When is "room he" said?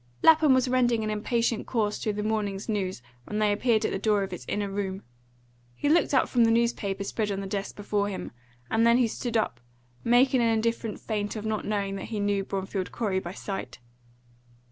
4.67-5.89